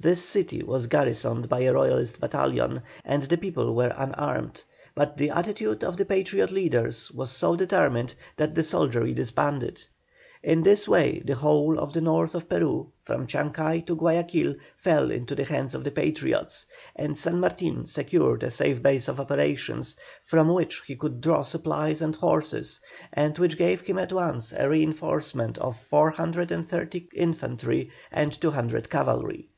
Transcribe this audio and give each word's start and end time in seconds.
This 0.00 0.22
city 0.24 0.62
was 0.62 0.86
garrisoned 0.86 1.48
by 1.48 1.62
a 1.62 1.72
Royalist 1.72 2.20
battalion, 2.20 2.82
and 3.04 3.24
the 3.24 3.36
people 3.36 3.74
were 3.74 3.92
unarmed; 3.96 4.62
but 4.94 5.16
the 5.18 5.30
attitude 5.30 5.82
of 5.82 5.96
the 5.96 6.04
Patriot 6.04 6.52
leaders 6.52 7.10
was 7.10 7.32
so 7.32 7.56
determined 7.56 8.14
that 8.36 8.54
the 8.54 8.62
soldiery 8.62 9.12
disbanded. 9.12 9.82
In 10.40 10.62
this 10.62 10.86
way 10.86 11.20
the 11.26 11.34
whole 11.34 11.80
of 11.80 11.92
the 11.94 12.00
North 12.00 12.36
of 12.36 12.48
Peru, 12.48 12.92
from 13.02 13.26
Chancay 13.26 13.80
to 13.86 13.96
Guayaquil, 13.96 14.54
fell 14.76 15.10
into 15.10 15.34
the 15.34 15.42
hands 15.42 15.74
of 15.74 15.82
the 15.82 15.90
Patriots, 15.90 16.66
and 16.94 17.18
San 17.18 17.40
Martin 17.40 17.84
secured 17.84 18.44
a 18.44 18.52
safe 18.52 18.80
base 18.80 19.08
of 19.08 19.18
operations, 19.18 19.96
from 20.22 20.46
which 20.50 20.80
he 20.86 20.94
could 20.94 21.20
draw 21.20 21.42
supplies 21.42 22.00
and 22.00 22.14
horses, 22.14 22.78
and 23.12 23.36
which 23.38 23.58
gave 23.58 23.80
him 23.80 23.98
at 23.98 24.12
once 24.12 24.52
a 24.52 24.68
reinforcement 24.68 25.58
of 25.58 25.76
430 25.76 27.08
infantry 27.16 27.90
and 28.12 28.32
200 28.40 28.88
cavalry. 28.88 29.48